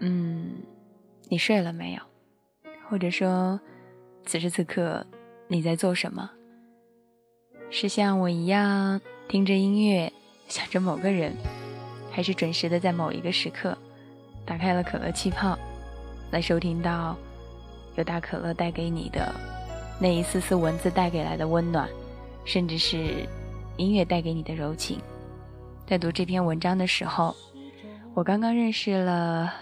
[0.00, 0.62] 嗯，
[1.28, 2.00] 你睡了没有？
[2.88, 3.58] 或者说，
[4.26, 5.06] 此时此刻
[5.48, 6.30] 你在做什么？
[7.70, 10.12] 是像我一样听着音乐，
[10.46, 11.32] 想着某个人，
[12.10, 13.76] 还是准时的在某一个时刻，
[14.44, 15.58] 打开了可乐气泡，
[16.30, 17.16] 来收听到
[17.96, 19.34] 有大可乐带给你的
[20.00, 21.88] 那一丝丝文字带给来的温暖，
[22.44, 23.26] 甚至是
[23.76, 25.00] 音乐带给你的柔情？
[25.86, 27.34] 在读这篇文章的时候，
[28.14, 29.52] 我刚刚认识了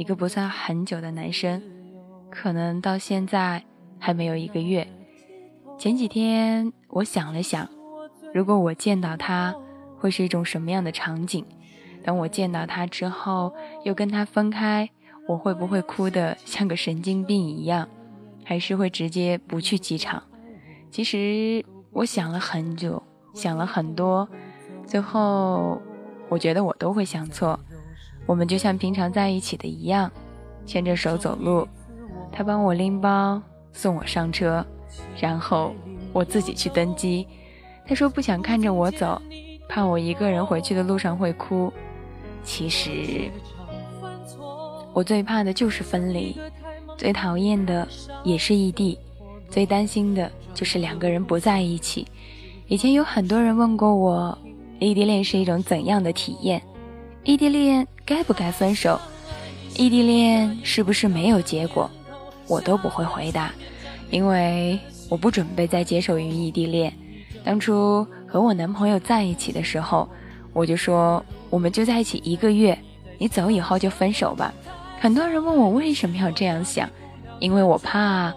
[0.00, 1.62] 一个不算很久的男生。
[2.30, 3.62] 可能到现在
[3.98, 4.88] 还没有一个月。
[5.78, 7.68] 前几天我想了想，
[8.32, 9.54] 如果我见到他，
[9.98, 11.44] 会是一种什么样的场景？
[12.02, 13.52] 等我见到他之后，
[13.84, 14.88] 又跟他分开，
[15.28, 17.86] 我会不会哭得像个神经病一样？
[18.42, 20.22] 还是会直接不去机场？
[20.90, 21.62] 其实
[21.92, 23.02] 我想了很久，
[23.34, 24.26] 想了很多，
[24.86, 25.78] 最后
[26.30, 27.60] 我觉得我都会想错。
[28.30, 30.08] 我们就像平常在一起的一样，
[30.64, 31.66] 牵着手走路。
[32.30, 33.42] 他帮我拎包，
[33.72, 34.64] 送我上车，
[35.18, 35.74] 然后
[36.12, 37.26] 我自己去登机。
[37.84, 39.20] 他说不想看着我走，
[39.68, 41.72] 怕我一个人回去的路上会哭。
[42.44, 43.28] 其实，
[44.92, 46.38] 我最怕的就是分离，
[46.96, 47.84] 最讨厌的
[48.22, 48.96] 也是异地，
[49.48, 52.06] 最担心的就是两个人不在一起。
[52.68, 54.38] 以前有很多人问过我，
[54.78, 56.62] 异地恋是一种怎样的体验？
[57.24, 59.00] 异地恋该不该分手？
[59.76, 61.88] 异地恋是不是没有结果？
[62.48, 63.52] 我都不会回答，
[64.10, 64.76] 因为
[65.08, 66.92] 我不准备再接受于异地恋。
[67.44, 70.08] 当初和我男朋友在一起的时候，
[70.52, 72.76] 我就说我们就在一起一个月，
[73.16, 74.52] 你走以后就分手吧。
[74.98, 76.90] 很多人问我为什么要这样想，
[77.38, 78.34] 因为我怕，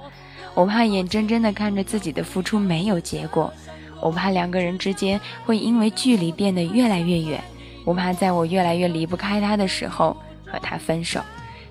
[0.53, 3.51] 我怕眼睁睁的看着自己的付出没有结果，
[3.99, 7.43] 我怕两个人之间会因为距离变得越来越远，
[7.85, 11.21] 我怕在我越来越离不开他的时候和他分手，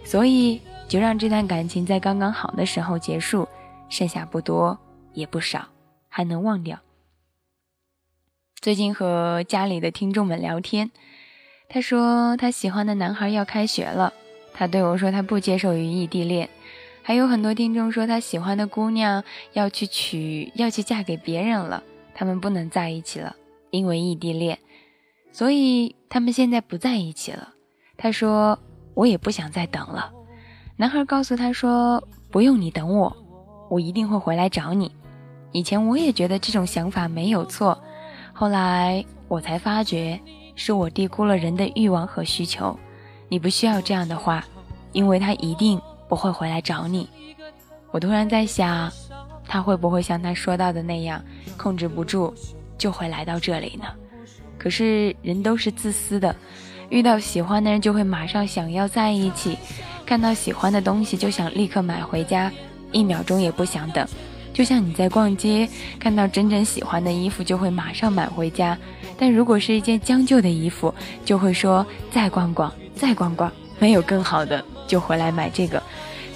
[0.05, 0.61] 所以。
[0.89, 3.49] 就让这段感情在刚刚好的时候结束，
[3.89, 4.79] 剩下不多
[5.15, 5.69] 也不少，
[6.07, 6.79] 还能忘掉。
[8.61, 10.91] 最近和家里的听众们聊天，
[11.71, 14.13] 他说他喜欢的男孩要开学了，
[14.53, 16.51] 他对我说他不接受于异地恋。
[17.03, 19.25] 还有很多听众说他喜欢的姑娘
[19.55, 21.83] 要去娶，要去嫁给别人了，
[22.15, 23.35] 他们不能在一起了，
[23.71, 24.59] 因为异地恋，
[25.33, 27.49] 所以他们现在不在一起了。
[27.97, 28.59] 他说
[28.95, 30.13] 我也不想再等了。
[30.77, 33.17] 男孩告诉他说：“不用你等我，
[33.69, 34.91] 我一定会回来找你。”
[35.53, 37.79] 以前我也觉得这种想法没有错，
[38.33, 40.19] 后来我才发觉
[40.57, 42.79] 是我低估了人的欲望和需求。
[43.29, 44.45] 你不需要这样的话，
[44.93, 47.09] 因为他一定不会回来找你。
[47.91, 48.91] 我突然在想，
[49.47, 51.23] 他会不会像他说到的那样，
[51.57, 52.35] 控制不住
[52.79, 53.85] 就会来到这里呢？
[54.63, 56.37] 可是人都是自私的，
[56.89, 59.59] 遇到喜欢的人就会马上想要在一起。
[60.07, 62.53] 看到喜欢的东西就想立刻买回家，
[62.93, 64.07] 一秒钟也不想等。
[64.53, 65.69] 就像你在逛街，
[65.99, 68.79] 看到真正喜欢的衣服就会马上买回家，
[69.19, 75.83] 但如果是一件将就的衣服，就会说再逛逛，再逛逛，没有更好的就回来买这个。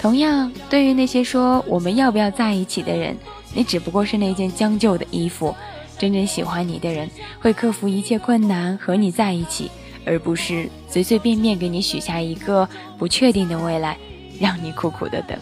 [0.01, 3.15] 同样，对于那些说我们要不要在一起的人，
[3.53, 5.55] 你只不过是那件将就的衣服。
[5.97, 7.09] 真正喜欢你的人
[7.39, 9.69] 会克服一切困难和你在一起。
[10.09, 12.65] 而不是随随便便给你许下一个
[12.97, 13.97] 不确定的未来，
[14.39, 15.37] 让你苦苦的等。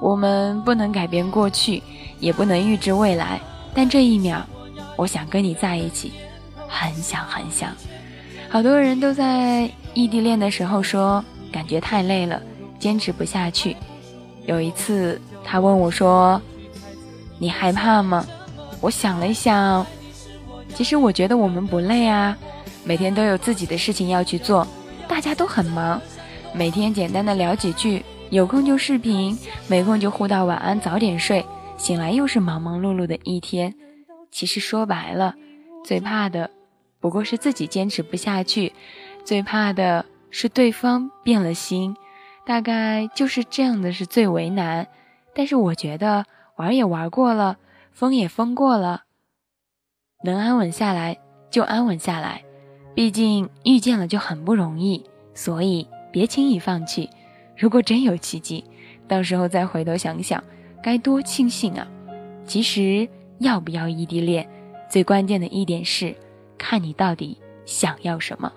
[0.00, 1.82] 我们不能改变过去，
[2.18, 3.38] 也不能预知未来，
[3.74, 4.40] 但这一秒，
[4.96, 6.12] 我想跟你在一起，
[6.66, 7.70] 很想很想。
[8.48, 11.22] 好多人都在异地恋的时候说，
[11.52, 12.40] 感觉太累了，
[12.78, 13.76] 坚持不下去。
[14.46, 16.40] 有一次，他问我说
[17.38, 18.26] ：“你害怕吗？”
[18.82, 19.86] 我想了一想，
[20.74, 22.36] 其实我觉得我们不累啊。
[22.84, 24.66] 每天都有自己的事情要去做，
[25.06, 26.02] 大家都很忙。
[26.52, 29.38] 每天简单的聊几句，有空就视频，
[29.68, 31.46] 没空就互道晚安，早点睡。
[31.78, 33.72] 醒来又是忙忙碌碌的一天。
[34.32, 35.36] 其实说白了，
[35.84, 36.50] 最怕的
[36.98, 38.72] 不过是自己坚持不下去，
[39.24, 41.96] 最怕的是对方变了心。
[42.44, 44.88] 大概就是这样的是最为难。
[45.32, 46.24] 但是我觉得
[46.56, 47.56] 玩也玩过了，
[47.92, 49.04] 疯也疯过了，
[50.24, 51.18] 能安稳下来
[51.50, 52.42] 就安稳下来。
[52.94, 55.04] 毕竟遇见了就很不容易，
[55.34, 57.08] 所以别轻易放弃。
[57.56, 58.64] 如果真有奇迹，
[59.06, 60.42] 到时候再回头想想，
[60.82, 61.86] 该多庆幸啊！
[62.44, 63.08] 其实
[63.38, 64.48] 要不要异地恋，
[64.90, 66.14] 最关键的一点是，
[66.58, 68.52] 看你到底想要什么。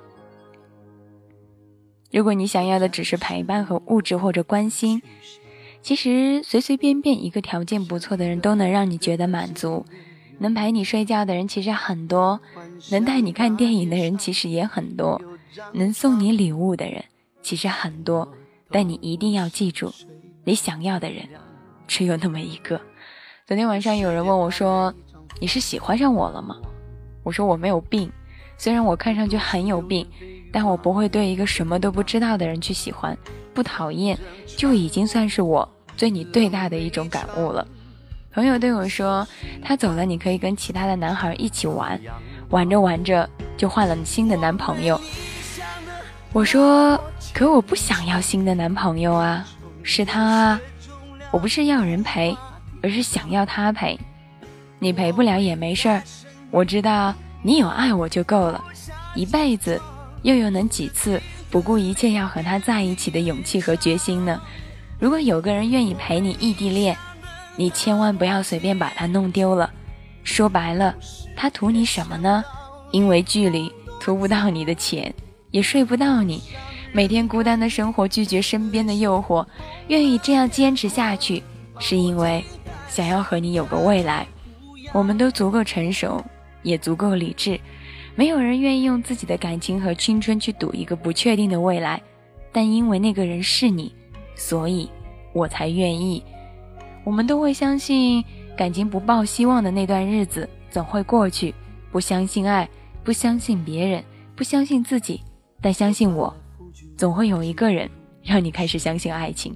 [2.11, 5.01] 如果你想要的只是陪伴和物质或者关心，
[5.85, 9.85] 其实随随便便一个条件不错的人都能让你觉得满足。
[10.39, 12.41] 能陪你睡觉的人其实很多，
[12.89, 15.21] 能带你看电影的人其实也很多，
[15.73, 17.05] 能送你礼物的人
[17.43, 18.27] 其实很多，
[18.71, 19.93] 但你一定要记住，
[20.43, 21.23] 你想要的人
[21.87, 22.81] 只有那么一个。
[23.45, 24.91] 昨天晚上有人问我说
[25.39, 26.55] ：“你是喜欢上我了吗？”
[27.21, 28.11] 我说：“我没有病，
[28.57, 30.07] 虽然我看上去很有病，
[30.51, 33.15] 但我不会对一个什么都不知道的人去喜欢。
[33.53, 34.19] 不讨厌
[34.57, 37.65] 就已经算是我对你最大的一种感悟了。”
[38.33, 39.25] 朋友对我说
[39.63, 41.99] ：“他走了，你可以跟其他的男孩一起玩，
[42.49, 44.99] 玩着玩着就换了新的男朋友。”
[46.33, 46.99] 我说
[47.33, 49.47] ：“可我不想要新的男朋友啊，
[49.83, 50.61] 是他啊，
[51.31, 52.35] 我不是要人陪，
[52.83, 53.97] 而是想要他陪。
[54.79, 56.03] 你陪不了也没事儿，
[56.51, 58.61] 我知道你有爱我就够了，
[59.15, 59.81] 一辈子
[60.23, 64.41] 又有能几次不顾一切要和他在一起的勇气和决心呢？
[65.05, 66.97] 如果有个人愿意陪你异地恋，
[67.55, 69.71] 你千万不要随便把他弄丢了。
[70.23, 70.95] 说白了，
[71.35, 72.43] 他图你什么呢？
[72.89, 75.13] 因为距离，图不到你的钱。”
[75.51, 76.41] 也睡不到你，
[76.91, 79.45] 每天孤单的生活，拒绝身边的诱惑，
[79.89, 81.43] 愿意这样坚持下去，
[81.77, 82.43] 是因为
[82.89, 84.25] 想要和你有个未来。
[84.91, 86.19] 我们都足够成熟，
[86.63, 87.59] 也足够理智，
[88.15, 92.01] 没有人愿意用自己的感情和青春去赌一个不确定的未来。
[92.51, 93.93] 但因为那个人是你，
[94.35, 94.89] 所以
[95.33, 96.23] 我才愿意。
[97.03, 98.23] 我们都会相信，
[98.57, 101.53] 感情不抱希望的那段日子总会过去。
[101.91, 102.69] 不相信爱，
[103.03, 104.03] 不相信别人，
[104.35, 105.21] 不相信自己。
[105.61, 106.35] 但相信我，
[106.97, 107.89] 总会有一个人
[108.21, 109.55] 让你开始相信爱情。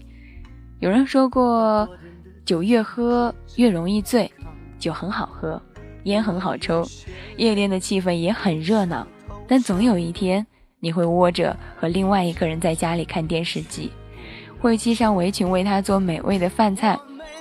[0.79, 1.87] 有人说过，
[2.45, 4.31] 酒越喝越容易醉，
[4.79, 5.61] 酒很好喝，
[6.05, 6.85] 烟很好抽，
[7.35, 9.05] 夜店的气氛也很热闹。
[9.47, 10.45] 但总有一天，
[10.79, 13.91] 你会窝着和另外一个人在家里看电视机，
[14.59, 16.97] 会系上围裙为他做美味的饭菜，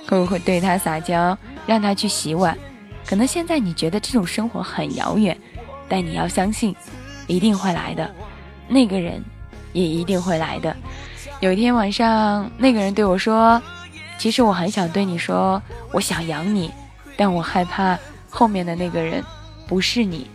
[0.07, 2.57] 会不会对他撒娇，让他去洗碗？
[3.05, 5.37] 可能现在你觉得这种生活很遥远，
[5.87, 6.75] 但你要相信，
[7.27, 8.09] 一定会来的。
[8.67, 9.23] 那个人
[9.73, 10.75] 也一定会来的。
[11.39, 13.61] 有一天晚上，那个人对我说
[14.17, 15.61] ：“其实我很想对你说，
[15.91, 16.71] 我想养你，
[17.17, 17.97] 但我害怕
[18.29, 19.23] 后面的那个人
[19.67, 20.29] 不是你。”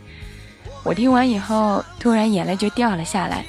[0.82, 3.44] 我听完以后，突然眼泪就掉了下来。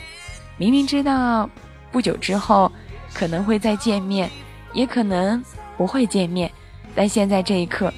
[0.57, 1.49] 明明知道
[1.91, 2.71] 不久之后
[3.15, 4.29] 可能会再见面，
[4.73, 5.41] 也可能
[5.77, 6.51] 不会见面，
[6.93, 7.91] 但现在这一刻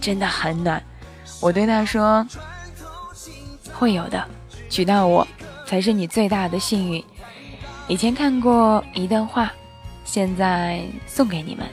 [0.00, 0.82] 真的很暖。
[1.40, 2.26] 我对他说
[3.72, 4.22] ：“会有的，
[4.68, 5.26] 娶到我。”
[5.66, 7.04] 才是你最大的幸运。
[7.88, 9.52] 以前看过一段话，
[10.04, 11.66] 现在送给你们。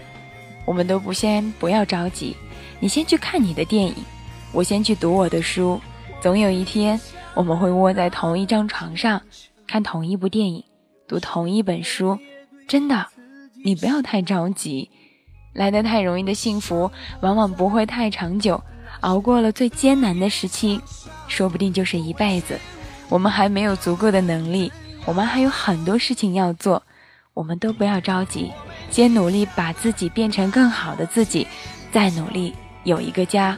[0.66, 2.36] 我们都不先不要着急，
[2.80, 3.94] 你先去看你的电影，
[4.51, 5.80] 我先去读我的书。
[6.19, 7.00] 总有一天，
[7.36, 9.22] 我们会窝在同一张床上，
[9.68, 10.63] 看同一部电影，
[11.07, 12.18] 读同一本书。
[12.68, 13.07] 真的，
[13.63, 14.89] 你不要太着急。
[15.54, 16.89] 来得太容易的幸福，
[17.21, 18.62] 往往不会太长久。
[19.01, 20.80] 熬过了最艰难的时期，
[21.27, 22.57] 说不定就是一辈子。
[23.10, 24.71] 我们还没有足够的能力，
[25.06, 26.81] 我们还有很多事情要做，
[27.33, 28.51] 我们都不要着急，
[28.89, 31.45] 先努力把自己变成更好的自己，
[31.92, 32.56] 再努力
[32.86, 33.57] 有一个家。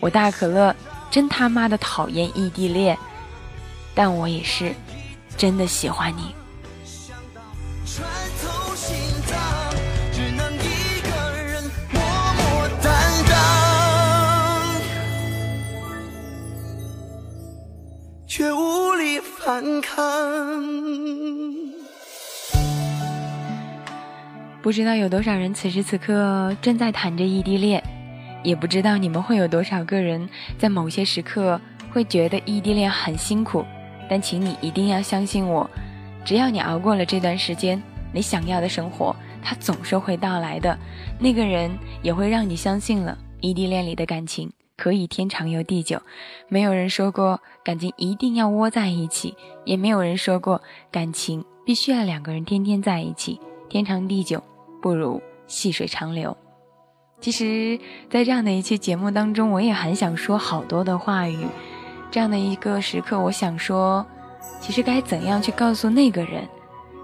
[0.00, 0.74] 我大可乐
[1.10, 2.96] 真他妈的讨厌异地恋，
[3.94, 4.72] 但我也是
[5.36, 6.34] 真的喜欢你。
[18.28, 19.96] 却无力反抗。
[24.60, 27.82] 不知道有多少人此时此刻正在谈着异地恋，
[28.44, 31.58] 也不知道你们会有多少个人在某些时刻
[31.90, 33.64] 会觉得异地恋很辛苦。
[34.10, 35.68] 但请你一定要相信我，
[36.22, 37.82] 只要你熬过了这段时间，
[38.12, 40.78] 你想要的生活它总是会到来的。
[41.18, 41.70] 那个人
[42.02, 44.52] 也会让你相信了异地恋里的感情。
[44.78, 46.00] 可以天长又地久，
[46.48, 53.40] 没有人说过感情一定要窝在一起，也没有人说过感情必须要两个人天天在一起。
[53.68, 54.42] 天长地久
[54.80, 56.34] 不如细水长流。
[57.20, 61.44] 其实，在这样的一期节目当中，我也很想说好多的话语。
[62.10, 64.06] 这样的一个时刻，我想说，
[64.60, 66.48] 其实该怎样去告诉那个人，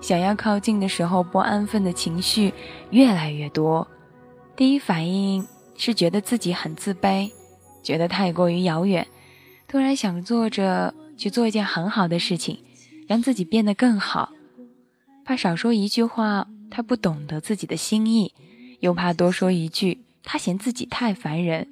[0.00, 2.54] 想要靠近的时候，不安分的情绪
[2.90, 3.84] 越来越多。
[4.54, 5.44] 第一反应
[5.76, 7.28] 是觉得自己很自卑。
[7.84, 9.06] 觉得太过于遥远，
[9.68, 12.58] 突然想做着去做一件很好的事情，
[13.06, 14.32] 让自己变得更好，
[15.24, 18.32] 怕少说一句话他不懂得自己的心意，
[18.80, 21.68] 又怕多说一句他嫌自己太烦人。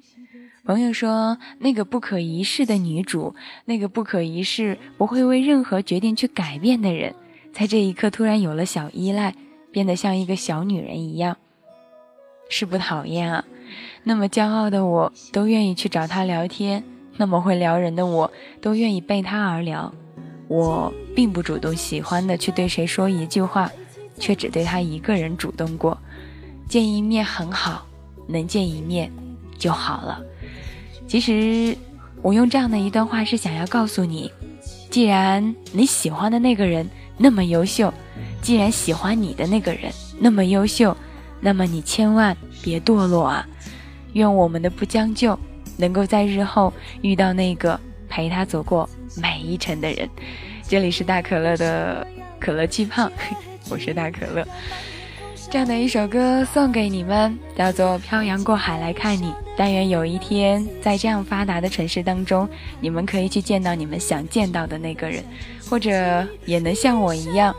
[0.65, 7.13] 朋友说，那个不可一世的女主，那个不可一世不会为任何决定去改变的人，
[7.51, 9.35] 在这一刻突然有了小依赖，
[9.71, 11.35] 变得像一个小女人一样，
[12.49, 13.43] 是不讨厌啊。
[14.03, 16.83] 那么骄傲的我都愿意去找他聊天，
[17.17, 19.93] 那么会撩人的我都愿意背他而聊。
[20.47, 23.71] 我并不主动喜欢的去对谁说一句话，
[24.19, 25.97] 却只对他一个人主动过。
[26.67, 27.85] 见一面很好，
[28.27, 29.11] 能见一面
[29.57, 30.21] 就好了。
[31.07, 31.77] 其实，
[32.21, 34.31] 我用这样的一段话是想要告诉你：
[34.89, 37.93] 既然你喜欢的那个人那么优秀，
[38.41, 40.95] 既然喜欢你的那个人那么优秀，
[41.43, 43.45] 那么你千万别堕落啊！
[44.13, 45.37] 愿我们的不将就，
[45.75, 46.71] 能够在日后
[47.01, 48.89] 遇到那个陪他走过
[49.21, 50.09] 每一程的人。
[50.69, 52.07] 这里是大可乐的
[52.39, 53.11] 可乐气泡，
[53.69, 54.47] 我是大可乐。
[55.51, 59.27] 这样的一首歌送给你们，叫做《漂洋过海来看你》。
[59.57, 65.23] 但愿有一天，在这样发达的城市当中，你们可以去见到你们想见到的那个人，
[65.69, 67.53] 或者也能像我一样，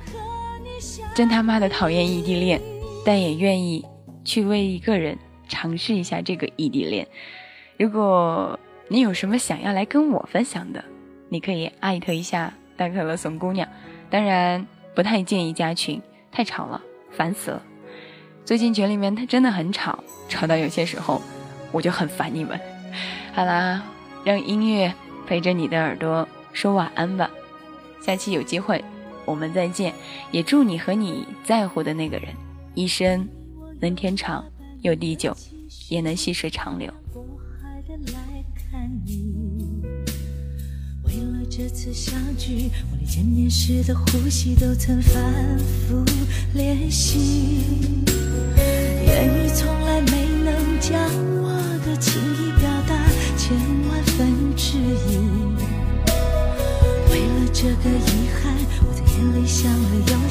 [1.14, 2.60] 真他妈的讨厌异地恋，
[3.04, 3.84] 但也愿意
[4.24, 5.18] 去为一个人
[5.48, 7.06] 尝试一下这个异地恋。
[7.76, 8.58] 如果
[8.88, 10.84] 你有什么想要来跟我分享的，
[11.28, 13.68] 你可以艾特一下大可乐怂姑娘。
[14.10, 16.80] 当然，不太建议加群，太吵了，
[17.10, 17.62] 烦死了。
[18.44, 21.20] 最近群里面它真的很吵，吵到有些时候
[21.72, 22.60] 我就很烦你们。
[23.32, 23.82] 好啦，
[24.24, 24.92] 让音乐
[25.26, 27.28] 陪着你的耳朵说晚安吧。
[28.00, 28.84] 下期有机会
[29.24, 29.92] 我们再见，
[30.30, 32.28] 也祝你和你在乎的那个人
[32.74, 33.28] 一生
[33.80, 34.44] 能天长
[34.82, 35.36] 又地久，
[35.88, 36.92] 也能细水长流。
[41.04, 46.04] 为了这次相聚，我连见面时的呼吸都曾反复
[46.54, 47.62] 练习。
[49.06, 51.00] 言语从来没能将
[51.42, 51.52] 我
[51.86, 53.56] 的情意表达千
[53.88, 55.18] 万分之一。
[57.12, 60.23] 为了这个遗憾，我在眼里想了又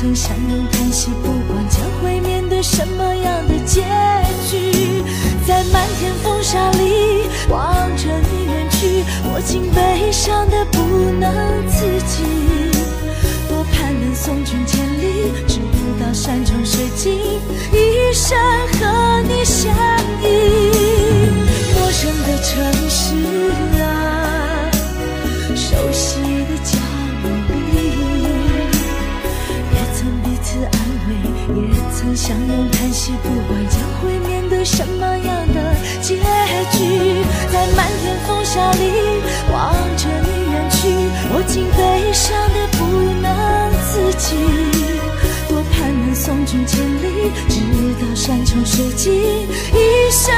[0.00, 1.10] 曾相拥叹息。
[1.22, 3.82] 不管将会面对什么样的结
[4.48, 5.04] 局，
[5.46, 10.78] 在漫天风沙里望着你远去，我竟悲伤的不
[11.20, 12.24] 能自己。
[13.46, 15.60] 多盼能送君千里，直
[16.00, 17.12] 到山穷水尽，
[17.70, 18.38] 一生
[18.78, 19.70] 和你相
[32.30, 38.86] 相拥叹息，不管将会面对什么样的结局，在漫天风沙里
[39.52, 40.78] 望着你远去，
[41.34, 42.86] 我竟悲伤的不
[43.20, 43.26] 能
[43.82, 44.36] 自己。
[45.48, 47.58] 多盼能送君千里，直
[48.00, 49.12] 到山穷水尽。
[49.12, 50.32] 一生